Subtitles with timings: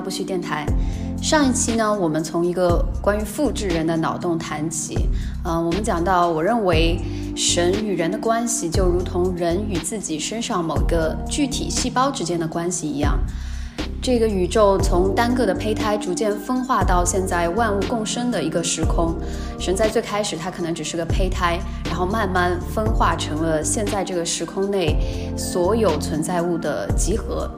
[0.00, 0.66] 不虚电台。
[1.20, 5.08] 上一期呢，我们从一个关于复制人的脑洞谈起。
[5.44, 7.00] 嗯，我们讲到，我认为
[7.36, 13.18] 神与人的关系就如同人与自己身上某个具体细胞之间的关系一样。
[14.00, 19.16] 这个宇宙从单个的胚胎逐渐分化到现在万物共生的一个时空。
[19.58, 24.96] 神在最开始，它可能只是个胚胎，然后慢慢分化成了现在这个时空内
[25.36, 27.50] 所有存在物的集合。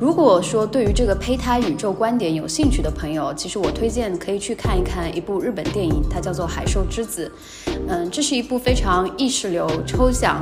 [0.00, 7.30] 如果说对于这个胚胎宇宙观点有兴趣的朋友，其实我推荐可以去看一看一部日本电影，它叫做《海兽之子》。
[7.88, 10.40] 嗯，这是一部非常意识流、抽象，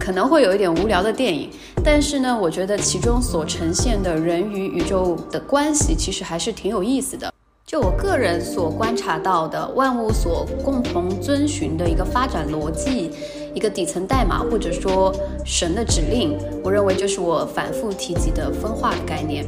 [0.00, 1.50] 可能会有一点无聊的电影，
[1.84, 7.30] 但是呢，我觉得其中所呈现的人与宇宙的关系，其实还是挺有意思的。
[7.66, 13.10] 就我个人所观察到的，万物所共同遵循的一个发展逻辑。
[13.54, 19.46] 一个底层代码，或者说神的指令，我认为就是我反复提及的分化的概念。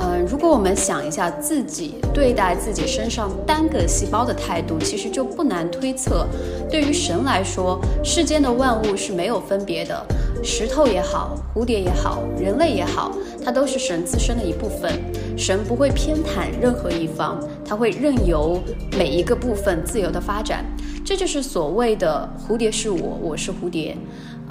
[0.00, 6.24] 嗯，如果我们想一下自己对待自己身上单个细胞的态度，其实就不难推测，
[6.70, 10.06] 对于神来说，世间的万物是没有分别的，
[10.42, 13.12] 石头也好，蝴蝶也好，人类也好，
[13.44, 14.92] 它都是神自身的一部分。
[15.36, 18.60] 神不会偏袒任何一方，他会任由
[18.96, 20.64] 每一个部分自由的发展。
[21.04, 23.96] 这就是所谓的蝴蝶是我，我是蝴蝶。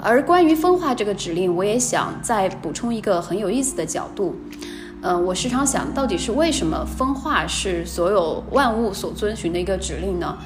[0.00, 4.36] 而关于分化这个指令，我也想再补充一个很有意思的角度。
[5.02, 10.36] 嗯，我时常想到底是为什么分化是所有万物所遵循的一个指令呢？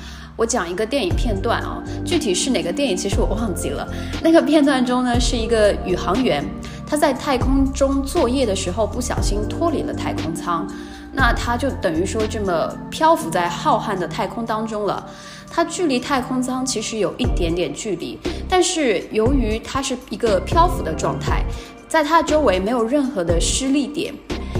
[0.42, 3.86] 我讲一个电影片段啊，具体是哪个电影，其实我忘记了。
[4.20, 6.44] 那个片段中呢，是一个宇航员，
[6.84, 10.66] 他在太空中作业的时候不小心脱离了太空舱，
[11.12, 15.08] 那他就等于说这么漂浮在浩瀚的太空当中了。
[15.48, 18.18] 它距离太空舱其实有一点点距离，
[18.48, 21.44] 但是由于它是一个漂浮的状态，
[21.86, 24.12] 在它周围没有任何的施力点，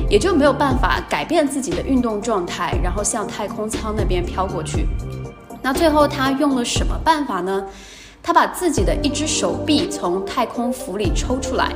[0.09, 4.87] 也就没有办法改变自己的运动状态，然后向太空舱那边飘过去。
[5.63, 7.65] 那最后他用了什么办法呢？
[8.25, 11.73] 他把自己的一只手臂从太空服里抽出来，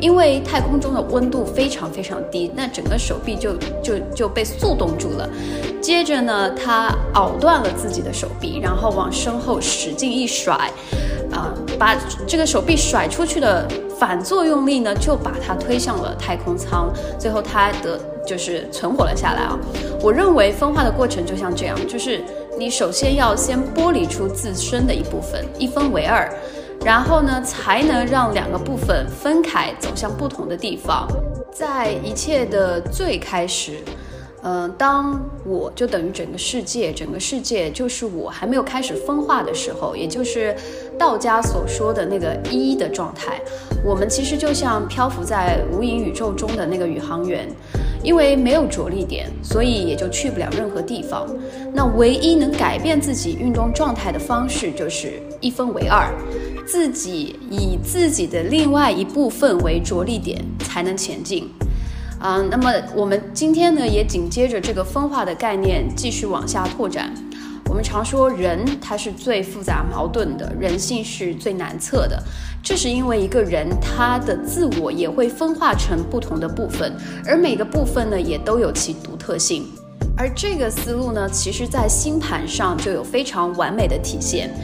[0.00, 5.28] 因为太空中的温度非常非常低，那整个手臂就就就被速冻住了。
[5.78, 10.54] 接着呢，他咬断了自己的手臂，然后往身后使劲一甩，
[11.30, 11.94] 啊，把
[12.26, 13.68] 这个手臂甩出去的
[13.98, 16.90] 反作用力呢，就把他推向了太空舱。
[17.18, 19.58] 最后他的就是存活了下来啊。
[20.00, 22.24] 我认为分化的过程就像这样，就是。
[22.60, 26.30] 你首先要先剥离出自身的一部分，一分为二，
[26.84, 31.08] 然后呢，才能让两个部分分开走向不同的地方。
[31.50, 33.78] 在一切的最开始，
[34.42, 40.54] 嗯，当我就等于整个世界，整个世界就是我还没有开始分化的时候，也就是
[40.98, 43.40] 道家所说的那个一的状态，
[43.82, 47.48] 我们其实就像漂浮在无垠宇宙中的那个宇航员。
[48.02, 51.26] 因为没有着力点，所以也就去不了任何地方。
[51.72, 56.12] 那唯一能改变自己运动状态的方式，就是一分为二，
[56.66, 61.48] 自己以自己的另外一部分为着力点，才能前进。
[62.18, 67.12] 啊，那么我们今天呢，也紧接着这个分化的概念继续往下拓展。
[67.70, 72.20] 我们常说人他是最复杂矛盾的，人性是最难测的。
[72.60, 76.92] 这是因为一个人他的自我也会分化成不同的部分，
[77.24, 79.68] 而每个部分呢也都有其独特性。
[80.20, 84.54] 而这个思路呢，其实在星盘上就有非常完美的体现。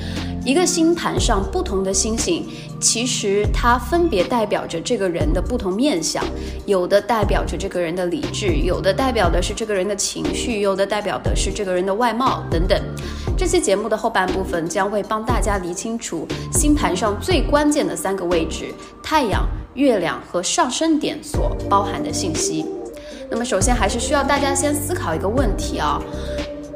[0.44, 2.46] 一个星盘上不同的星星，
[2.78, 6.22] 其实它分别代表着这个人的不同面相，
[6.66, 12.78] 有的代表着这个人的理智，有的代表的是这个人的情绪，有的代表的是这个人的外貌等等。
[13.34, 18.66] 这期节目的后半部分将会帮大家理清楚星盘上最关键的三个位置——
[19.02, 22.66] 太阳、月亮和上升点所包含的信息。
[23.30, 26.00] 那么，首先还是需要大家先思考一个问题啊。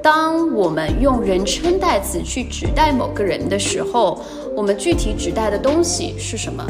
[0.02, 4.20] 当我们用人称代词去指代某个人的时候，
[4.56, 6.64] 我们具体指代的东西是什么？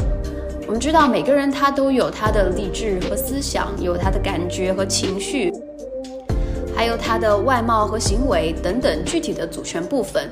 [0.67, 5.51] 我们知道每个人他都有他的理智和思想，有他的感觉和情绪，
[6.75, 10.29] 还有他的外貌和行为等等具体的组成部分。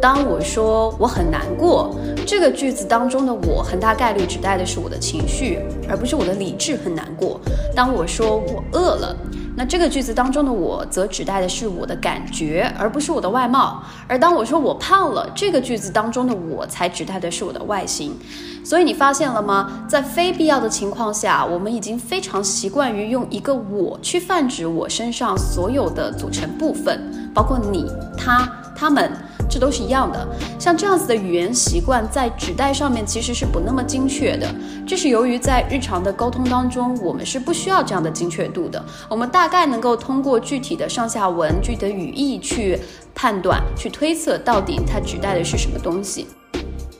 [0.00, 1.94] 当我说我很难过，
[2.26, 5.58] 这个句子当中的我很大概率指代的是我的情绪，
[5.88, 7.40] 而不是我的理智很难过。
[7.74, 9.14] 当我说我饿了。
[9.56, 13.82] 那这个句子当中的我，则指代的是我的感觉，而不是我的外貌。
[14.06, 18.16] 而当我说我胖了，这个句子当中的我才指代的是我的外形。
[18.64, 19.84] 所以你发现了吗？
[19.88, 29.10] 在非必要的情况下，我们已经非常习惯于用一个我去泛指我身上所有的组成部分，包括你、他、他们
[29.48, 30.28] 这都是一样的。
[30.58, 34.46] 像这样子的语言习惯，在指代上面其实是不那么精确的。
[34.86, 38.84] 这是由于在日常的沟通当中，我们是不需要这样的精确度的。
[39.08, 42.78] 我们大概能够通过具体的上下文、具体的语义去
[43.14, 46.26] 判断、去推测到底它指代的是什么东西。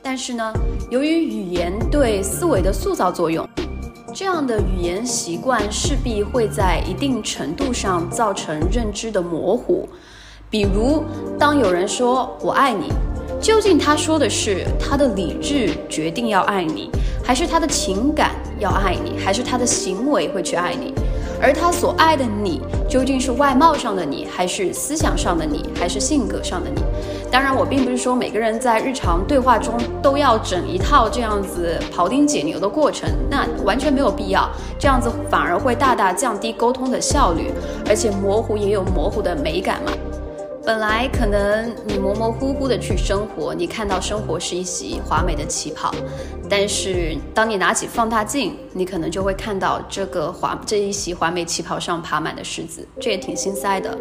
[0.03, 0.53] 但是呢，
[0.91, 3.47] 由于语言对思维的塑造作用。
[4.15, 9.87] 这样的语言习惯势必会在一定程度上造成认知的模糊。
[10.51, 11.05] 比如，
[11.39, 12.91] 当有人说“我爱你”，
[13.39, 16.91] 究竟他说的是他的理智决定要爱你，
[17.23, 20.95] 还是他的情感要爱你，还是他的行为会去爱你？
[21.41, 26.81] 而他所爱的你，究竟是外貌上的你，还是思想上的你，还是性格上的你？
[27.31, 34.49] 当然，我并不是说每个人在日常对话中都要整一套这样子庖丁解牛的过程，那完全没有必要。
[34.79, 37.53] 这样子反而会大大降低沟通的效率，
[37.87, 39.93] 而且模糊也有模糊的美感嘛。
[40.69, 45.91] 本来可能你模模糊糊的去生活，你看到生活是一袭华美的旗袍，
[46.47, 53.97] 但是当你拿起放大镜，你可能就会看到这个华这一袭华美旗袍上爬满的虱子，这也挺心塞的。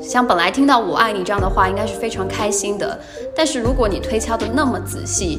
[0.00, 2.98] 像本来听到“我爱你”这样的话，应该是非常开心的，
[3.36, 5.38] 但是如果你推敲的那么仔细，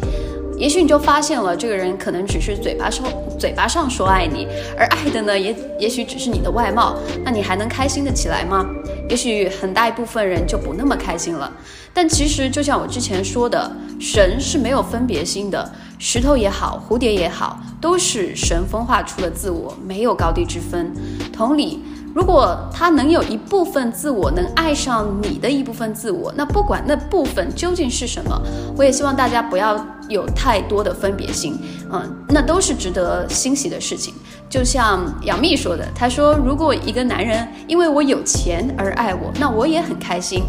[0.56, 3.08] 也许你就发现了这个人可能只是嘴巴上
[3.40, 6.96] 嘴巴上说爱你，而爱的呢，也也许只是你的外貌，
[7.26, 8.70] 那你还能开心的起来吗？
[9.10, 11.52] 也许很大一部分人就不那么开心了，
[11.94, 20.94] 但其实就像我之前说的，神是没有分别心的，石头也好，蝴蝶也好，都是神分化出的自我，没有高低之分。
[21.34, 21.82] 同理，
[22.20, 28.42] 如果他能有一部分自我能爱上你的一部分自我，那不管那部分究竟是什么，
[28.76, 29.74] 我也希望大家不要
[30.10, 31.58] 有太多的分别心，
[31.90, 34.14] 嗯，那都是值得欣喜的事情。
[34.50, 40.44] 就像杨幂说的，她说：“如果一个男人因为我有钱而爱我，那我也很开心，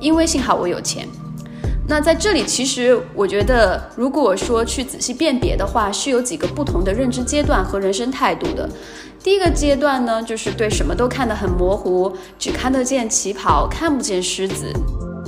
[0.00, 1.06] 因为幸好我有钱。”
[1.86, 8.66] 那在这里，其实我觉得，如果说去仔细辨别的话，是有几个不同的认知阶段和人生态度的。
[9.22, 14.72] 第一个阶段呢，就是对什么都看得很模糊，只看得见旗袍，看不见狮子。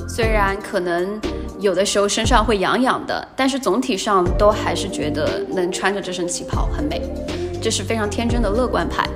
[0.08, 1.20] 虽然可能
[1.60, 7.02] 有的时候身上会痒痒的，但是总体上都还是觉得能穿着这身旗袍很美。
[7.60, 9.06] 这是非常天真的乐观派，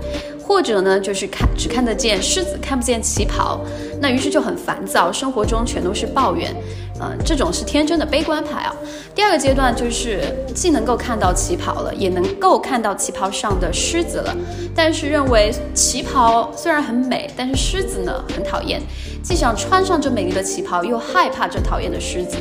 [0.40, 3.58] 或者呢，就是看只看得见狮子，看不见旗袍，
[4.00, 6.54] 那于是就很烦躁，生活中全都是抱怨，
[7.00, 8.74] 呃，这种是天真的悲观派啊。
[9.14, 10.20] 第二个阶段就是
[10.54, 14.34] 既能够看到旗袍了，也能够看到旗袍上的狮子了，
[14.74, 18.80] 但是认为旗袍虽然很美，但是狮子呢很讨厌，
[19.22, 22.36] 既想穿上这美丽的旗袍，又害怕这讨厌的狮子，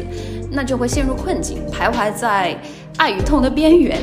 [0.52, 2.58] 那就会陷入困境，徘徊在。
[2.98, 4.00] 爱与痛的边缘，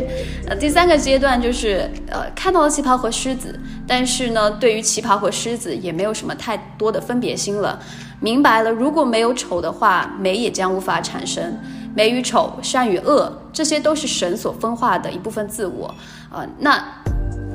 [0.46, 3.58] 呃，第三个阶段就是，呃，看到了旗袍和狮子，
[3.88, 7.80] 但是呢，对于旗袍和狮子也没有什么太多的分别心了，
[8.22, 11.58] 明白了，如果没有丑的话，美也将无法产生，
[11.92, 15.92] 美与丑，善与恶，这些都是神所分化的一部分自我，
[16.30, 16.80] 呃，那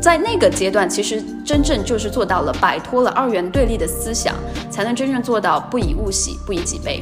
[0.01, 4.35] 在那个阶段，其实真正就是做到了摆脱了二元对立的思想，
[4.69, 7.01] 才能真正做到不以物喜，不以己悲。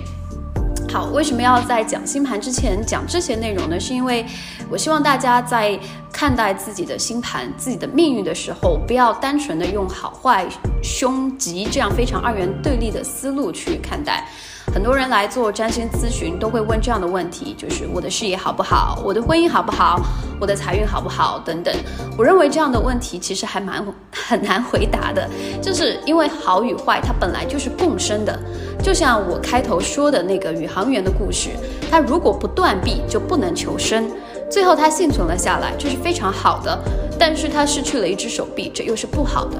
[0.96, 3.78] 好，为什么要在讲星盘之前讲这些内容呢？
[3.78, 4.26] 是因为
[4.70, 5.78] 我希望大家在
[6.10, 10.48] 看待自己的星盘、自己的命运的时候，不要单纯的用好坏、
[10.82, 14.25] 凶吉这样非常二元对立的思路去看待。
[14.74, 19.01] 很多人来做占星咨询，都会问这样的问题：就是我的事业好不好？
[19.05, 20.01] 我的婚姻好不好？
[20.39, 21.39] 我的财运好不好？
[21.45, 21.74] 等等。
[22.17, 25.29] 我认为这样的问题其实还蛮很难回答的，
[25.62, 28.38] 就是因为好与坏它本来就是共生的。
[28.84, 31.51] 就像我开头说的那个宇航员的故事，
[31.89, 34.12] 他如果不断臂就不能求生，
[34.50, 36.78] 最后他幸存了下来，这是非常好的。
[37.18, 39.58] 但是他失去了一只手臂，这又是不好的。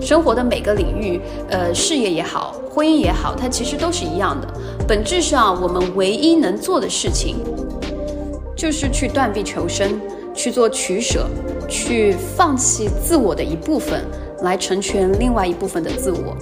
[0.00, 4.46] 生活的每个领域，呃，事业也好，婚姻也好，它其实都是一样的。
[4.86, 7.36] 本质上，我们唯一能做的事情，
[8.56, 10.00] 就是去断臂求生，
[10.34, 11.26] 去做取舍，
[11.68, 14.04] 去放弃自我的一部分，
[14.42, 16.36] 来成全另外一部分的自我。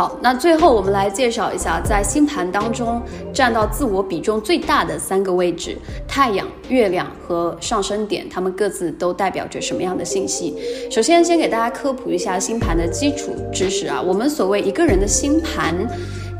[0.00, 3.02] 好，那最后我们来介绍一下，在星盘当中
[3.34, 5.76] 占到自我比重最大的三个位置：
[6.08, 10.56] 太阳、月亮和上升点，它们各自都代表着什么样的信息？
[10.90, 15.76] 首先，先给大家科普一下星盘的基础知识啊，我们所谓一个人的星盘。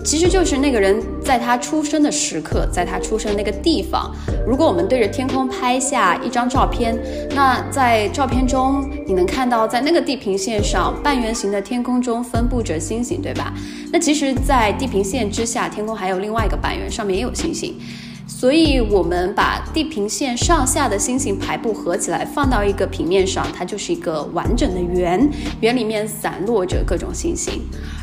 [0.04, 4.11] 其实就是那个人在他出生的时刻，在他出生的那个地方。
[4.47, 6.99] 如果我们对着天空拍下一张照片，
[7.35, 13.52] 那在照片中你能看到，在那个地平线上半圆形的天空中分布着星星，对吧？
[13.92, 17.75] 那其实，在地平线之下，天空还有另外一个半圆，上面也有星星。
[18.40, 25.30] 所以，我们把地平线上下的星星排布合起来，放到一个平面上，它就是一个完整的圆。
[25.61, 27.61] 圆里面散落着各种星星，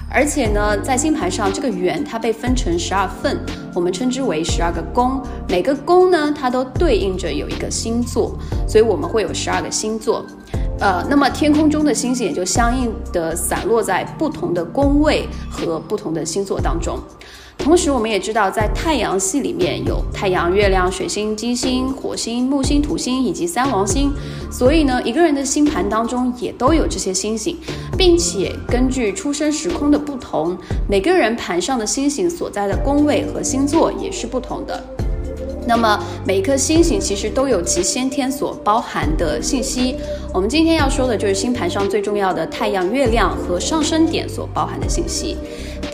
[0.08, 3.36] 而且呢，在星盘上，这个圆它被分成十二份，
[3.74, 5.20] 我们称之为十二个宫。
[5.50, 10.24] 每个宫呢，它都对应着有一个星座，所以我们会有十二个星座。
[10.80, 17.00] 呃，那么天空中的星星也就相应的散落在不同的宫位和不同的星座当中。
[17.58, 24.10] 同时，我们也知道，在太阳系里面有太阳、月亮、水星、金星、火星、木星、土星以及三王星，
[24.50, 27.58] 所以呢，一个人的星盘当中也都有这些星星，
[27.98, 30.58] 并且根据出生时空的不同，
[30.90, 34.82] 每个人盘上的星星所在的宫位和星座也是不同的。
[35.68, 39.98] 那么每一颗星星其实都有其先天所包含的信息。
[40.34, 45.36] 我们今天要说的就是星盘上最重要的太阳、月亮和上升点所包含的信息。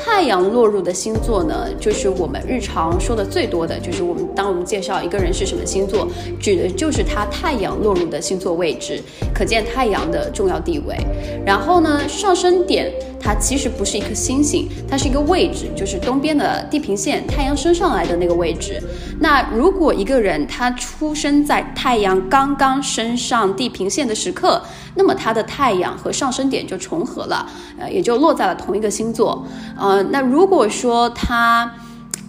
[0.05, 6.05] 太阳落入的星座呢，就是我们日常说的最多的就是我们当我们介绍一个人是什么星座，
[6.41, 9.01] 指的就是他太阳落入的星座位置，
[9.33, 10.97] 可见太阳的重要地位。
[11.45, 12.91] 然后呢，上升点。
[13.23, 18.81] 它其实不是一颗星星，它是一个位置，就是东边的地平线，太阳升上来的那个位置。
[19.19, 24.61] 那如果一个人他出生在太阳刚刚升上地平线的时刻，
[24.95, 27.49] 那么他的太阳和上升点就重合了，
[27.79, 29.47] 呃，也就落在了同一个星座。
[29.79, 31.71] 呃，那如果说他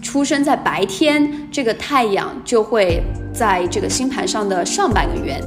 [0.01, 5.43] 出生在白天，这个太阳就会在这个星盘上的上半个圆。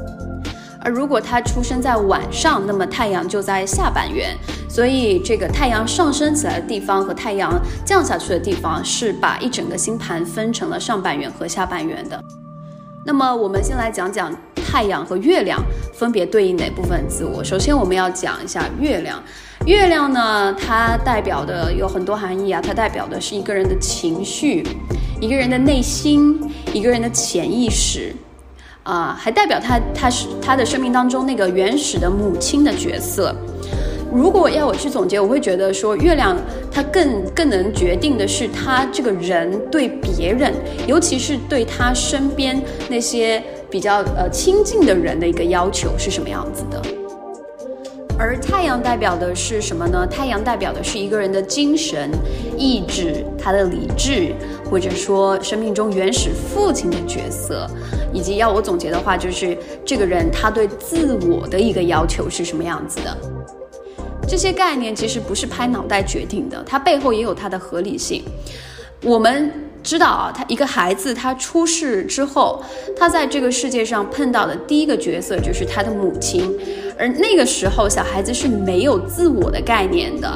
[0.87, 4.35] 如果他出生在晚上，那么太阳就在下半圆，
[4.69, 7.53] 所以这个太阳上升起来的地方和太阳
[7.85, 12.21] 降下去的地方是把一整个星盘分成了上半圆和下半圆的。
[13.05, 15.61] 那么我们先来讲讲太阳和月亮
[15.93, 17.43] 分别对应哪部分自我。
[17.43, 19.21] 首先我们要讲一下月亮，
[19.65, 24.65] 月亮呢，它代表的有很多含义啊，它代表的是一个人的情绪，
[25.21, 26.37] 一个人的内心，
[26.73, 28.13] 一个人的潜意识。
[28.87, 33.35] 啊，还代表他，他是他的生命当中那个原始的母亲的角色。
[34.13, 36.37] 如果要我去总结，我会觉得说，月亮
[36.71, 40.53] 它更更能决定的是他这个人对别人，
[40.87, 46.81] 尤其是对他身边那些比较呃亲近的人的一个要求是什么样子的。
[48.19, 50.05] 而太阳代表的是什么呢？
[50.07, 52.09] 太阳代表的是一个人的精神、
[52.57, 54.33] 意志、他的理智，
[54.69, 57.69] 或者说生命中原始父亲的角色，
[58.11, 59.55] 以及要我总结的话，就是
[59.85, 63.17] 这个人他对自我的一个要求是什么样子的。
[64.27, 68.23] 这些概念其实不是拍脑袋决定的，它背后也有它的合理性。
[69.03, 69.53] 我们
[69.87, 72.61] 知道啊，他一个孩子他出世之后，
[72.97, 76.53] 他在这个世界上碰到的第一个角色就是他的母亲。
[76.99, 80.29] 而那个时候，小孩子是没有自我的概念的，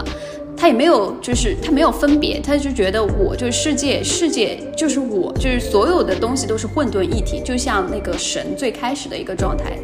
[0.55, 9.77] 他也没有，就是他没有分别，他就觉得我就是世界，世界就是我，就是所有的东西都是混沌一体，就像那个神最开始的一个状态，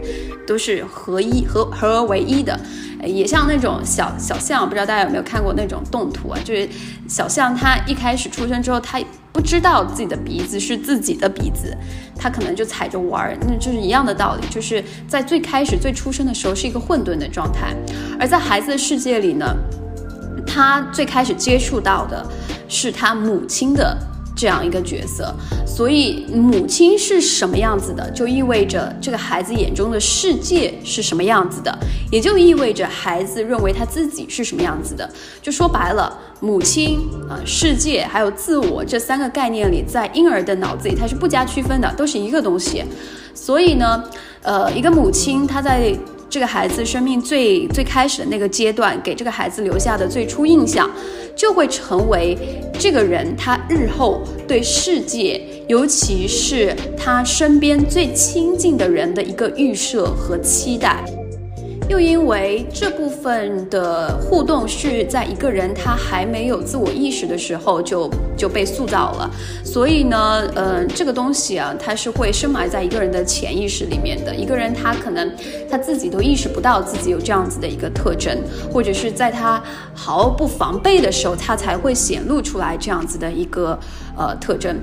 [0.47, 2.57] 都是合一、合合而为一的，
[3.03, 6.39] 也像那种小小象，不知道大家有没有看过那种动图啊？
[6.43, 6.67] 就是
[7.07, 8.99] 小象，它一开始出生之后，它。
[9.33, 11.71] 不知道自己的鼻子是自己的鼻子，
[12.17, 14.41] 他可能就踩着玩儿，那就是一样的道理。
[14.49, 17.75] 就是在最开始最出生的时候是一个混沌的状态，
[18.19, 19.55] 而在孩子的世界里呢，
[20.47, 22.25] 他最开始接触到的
[22.67, 23.95] 是他母亲的。
[24.37, 25.33] 这样一个角色，
[25.65, 31.75] 所以母亲是什么样子的，就意味着这个孩子眼中的世界是什么样子的，
[32.11, 35.09] 也就意味着孩子认为他自己是什么样子的。
[35.41, 42.83] 就说白了，母亲啊、世界还有自我这三个概念里，在婴儿的脑子里它是不加区分的，都是一个东西。
[43.33, 44.03] 所以呢，
[44.43, 45.97] 呃，一个母亲她在。
[46.29, 50.89] 这个孩子生命最最开始的那个阶段，给这个孩子留下的最初印象，
[51.35, 52.37] 就会成为
[52.77, 61.03] 这个人他日后对世界，尤其是他身边最亲近的人的一个预设和期待。
[61.89, 69.31] 又因为这部分的互动是在一个人他还没有自我意识的时候就就被塑造了，
[69.63, 74.35] 所以呢，呃，这个东西啊，它是会深埋在一个人的潜意识里面的。
[74.35, 75.31] 一个人他可能
[75.69, 78.37] 他自己都意识不到自己有这样子的一个特征，
[78.71, 79.63] 或者是在他
[79.93, 83.79] 毫不防备的时候，他才会显露出来这样子的一个
[84.17, 84.77] 呃特征。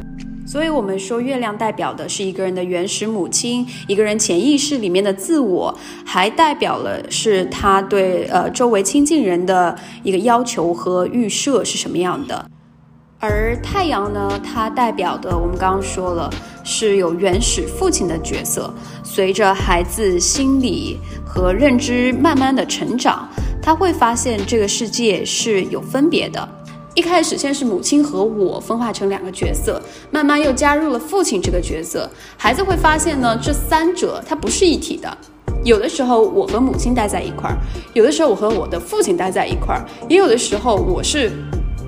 [0.47, 12.49] 所以，我们说月亮代表的是一个人的原始母亲，一个人潜意识里面的自我，还代表了是他对呃周围亲近人的一个要求和预设是什么样的。
[13.19, 16.31] 而太阳呢，它代表的我们刚刚说了
[16.63, 18.73] 是有原始父亲的角色。
[19.03, 23.27] 随着孩子心理和认知慢慢的成长，
[23.63, 26.47] 他会发现这个世界是有分别的。
[26.95, 32.09] 一开始先是母亲和我分化成两个角色，慢慢又加入了父亲这个角色。
[32.37, 35.19] 孩子会发现呢，这三者它不是一体的。
[35.65, 37.57] 有的时候我和母亲待在一块儿，
[37.95, 41.33] 有的时候我和我的父亲待在一块儿，也有的时候我是。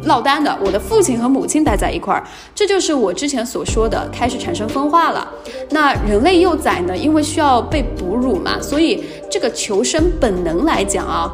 [0.05, 2.23] 落单的，我的父亲和母亲待在一块儿，
[2.55, 5.29] 这就是我之前所说的开始产生分化了。
[5.71, 6.97] 那人类幼崽呢？
[6.97, 11.29] 因为需要被哺乳嘛，所以这个求生本能来讲啊，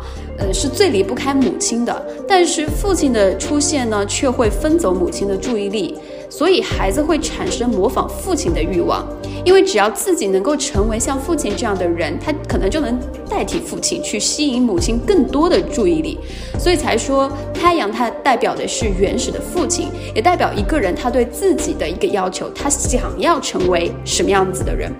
[0.50, 2.06] 是最离不开母亲的。
[2.26, 5.99] 但是父亲的出现呢，却会分走母亲的注意力。
[6.30, 9.06] 所以孩子会产生模仿父亲的欲望，
[9.44, 16.18] 因为只要自己能够成为像父亲这样的人，他可能就能代替父亲去吸引母亲更多的注意力。
[16.58, 24.90] 所以才说太阳它代表的是原始的父亲，也代表一个人他对自己的一个要求，他想要成为什么样子的人。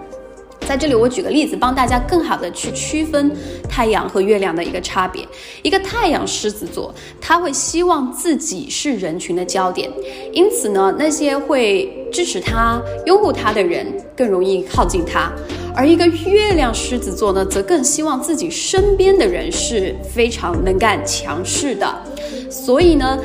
[0.67, 3.31] 在这里，我举个例子，帮大家更好的去区分
[3.69, 5.27] 太阳和月亮的一个差别。
[5.63, 9.91] 一个太阳狮子座，他会希望自己是人群的焦点，
[10.33, 15.33] 因此呢，那些会支持他、拥护他的人更容易靠近他。
[15.75, 21.93] 而一个月亮狮子座呢，则更希望自己身边的人是非常能干、强势的。
[22.51, 23.19] 所以呢。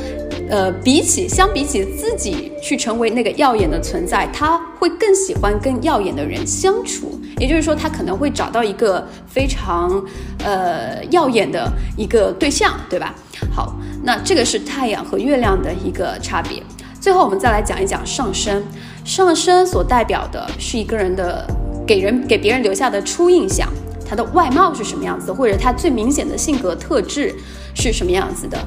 [0.49, 7.19] 呃，比起相比起自己去成为那个耀眼的存在，他会更喜欢跟耀眼的人相处。
[7.37, 10.01] 也就是说，他可能会找到一个非常
[10.45, 13.13] 呃耀眼的一个对象，对吧？
[13.53, 16.63] 好，那这个是太阳和月亮的一个差别。
[17.07, 18.61] 最后，我们再来讲一讲上升。
[19.05, 21.47] 上升所代表的是一个人的
[21.87, 23.65] 给人给别人留下的初印象，
[24.05, 27.33] 他的外貌是什么样子，或者他最明显的性格特质。
[27.79, 28.57] 是什么样子的？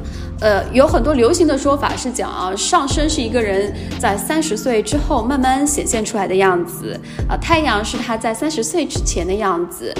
[0.40, 6.96] 呃，有很多流行的说法是讲啊，上升是一个人在三十岁之后慢慢显现出来的样子
[7.28, 9.92] 啊，太阳是他在三十岁之前的样子。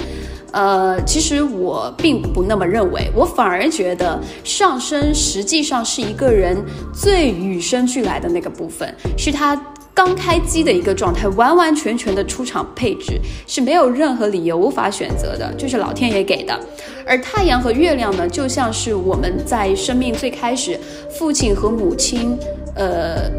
[0.51, 6.57] 呃，其实我并不那么认为，我反而觉得上升实际上是一个人
[6.93, 9.59] 最与生俱来的那个部分，是他。
[9.93, 16.57] 刚开机的一个状态，完完全全的出场配置是没有任何理由无法选择的，就是老天爷给的。
[17.05, 22.37] 而太阳和月亮呢，就像是我们在生命最开始，父亲和母亲，
[22.75, 23.29] 呃，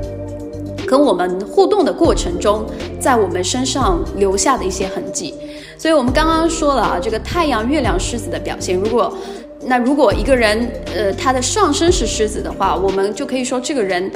[0.86, 2.66] 跟我们互动的过程中，
[3.00, 5.34] 在我们身上留下的一些痕迹。
[5.78, 9.16] 所以我们刚刚说了啊，这个太阳、月亮、狮子的表现，如果
[9.64, 14.10] 那如果一个人，呃，他的上身是狮子的话，我们就可以说这个人。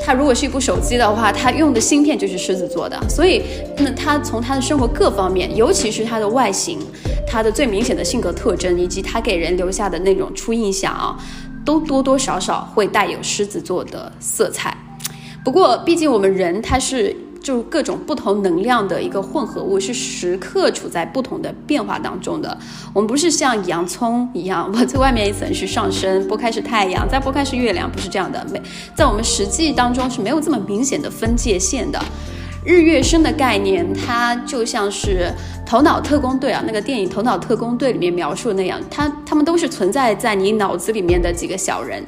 [0.00, 3.42] 他如果是一部手机的话，他用的芯片就是狮子座的，所以
[3.78, 6.78] 那他从他的生活各方面，尤其是他的外形，
[7.26, 11.18] 他的最明显的性格特征，以及他给人留下的那种初印象啊，
[11.64, 14.76] 都多多少少会带有狮子座的色彩。
[15.44, 17.16] 不过，毕竟我们人他是。
[17.46, 22.58] 就各种不同能量的一个混合物，是时刻处在不同的变化当中的。
[22.92, 28.44] 我们不是像洋葱一样， 我在外面一层是上升，拨开是太阳，再拨开是月亮，不是这样的。
[28.52, 28.60] 没，
[28.96, 32.04] 在我们实际当中是没有这么明显的分界线的。
[32.66, 35.30] 日月升的概念，它就像是。
[35.68, 42.00] 头脑特工队啊，那个电影《头脑特工队》里面描述的那样，他他们都是存在在你脑子里面的几个小人，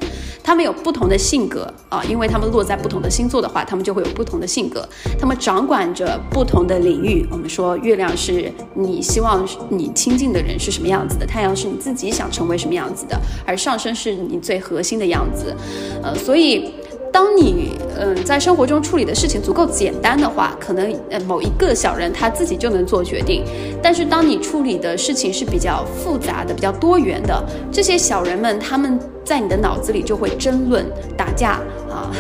[0.45, 7.27] 他们有不同的性格啊，因为他们落在不同的星座的话，他们就会有不同的性格，他们掌管着不同的领域。
[7.33, 15.53] 我们说月亮是你希望你亲近的人是什么样子的，太阳是你自己想成为什么样子的，而上升是你最核心的样子，
[16.01, 16.71] 呃，所以。
[17.19, 23.43] 当你嗯在生活中处理的事情足够简单的话，可能呃某一个小人他自己就能做决定。
[23.83, 32.15] 但是当你处理的事情是比较复杂的、比较多元的，这些小人们他们在你的脑子里就会争论、打架啊，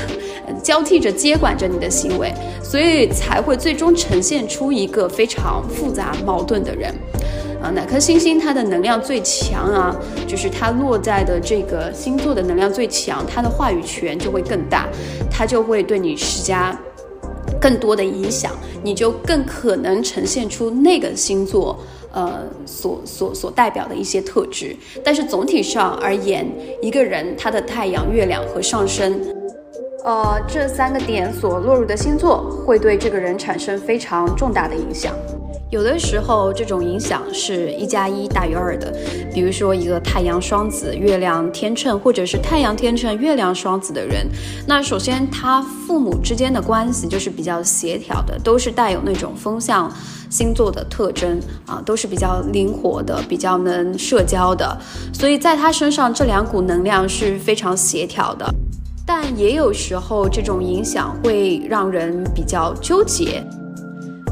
[0.65, 6.93] 交替着接管着你的行为，所以才会最终呈现出一个非常复杂、矛盾的人。
[7.63, 9.95] 啊，哪颗星星它的能量最强啊？
[10.27, 14.87] 就是它落在的这个星座的能量最强，它的话语权就会更大，
[15.31, 16.79] 它就会对你施加
[17.61, 21.77] 更多的影响，你就更可能呈现出那个星座
[22.13, 24.77] 呃所所所代表的一些特质。
[25.05, 26.47] 但是总体上而言，
[26.81, 29.21] 一个人他的太阳、月亮和上升，
[30.05, 35.13] 呃这三个点所落入的星座，会对这个人产生非常重大的影响。
[35.71, 38.91] 有的时候，这种影响是一加一大于二的。
[39.35, 44.27] 比如说，一个太阳双子、月亮天秤，或者是太阳天秤、月亮双子的人，
[44.67, 49.93] 那首先他父母之间的关系就是比较协调的，都是带有那种风象
[50.31, 54.75] 星座的特征啊，都是比较灵活的，比较能社交的。
[55.13, 58.51] 所以在他身上，这两股能量是非常协调的。
[59.05, 63.45] 但也有时候，这种影响会让人比较纠结。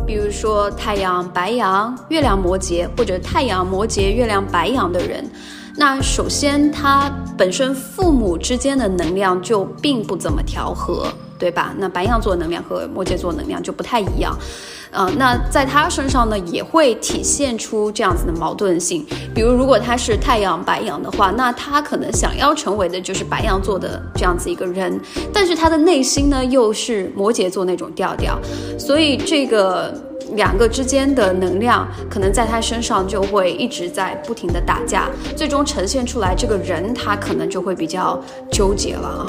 [0.06, 5.28] 比如说太阳白羊、月亮摩羯，或者太阳摩羯、月亮白羊的人，
[5.76, 11.74] 那首先，他本身父母之间的能量就并不怎么调和，对吧？
[11.78, 14.36] 那白羊座能量和摩羯座能量就不太一样。
[14.92, 19.04] 呃，那在他身上呢，也会体现出这样子的矛盾性。
[19.34, 24.98] 比如，如果他是太阳白羊的话，那他可能想要成为的就是白羊座的这样子一个人，
[25.34, 28.38] 但是他的内心呢，又是摩羯座那种调调，
[28.78, 29.92] 所以这个
[30.34, 38.18] 两个之间的能量，可能在他身上就会一直在不停的打架，最终呈现出来这个人，他可能就会比较
[38.50, 39.26] 纠结了啊。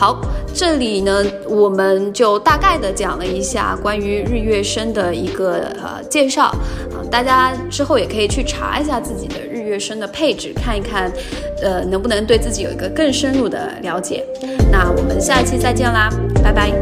[0.00, 0.18] 好，
[0.54, 11.12] 这里呢，我们就大概的讲了一下关于日月升的一个呃介绍啊，大家之后也可以去查一下自己的日月升的配置，看一看，
[11.60, 14.24] 呃，能不能对自己有一个更深入的了解。
[14.72, 16.08] 那我们下一期再见啦，
[16.42, 16.72] 拜拜。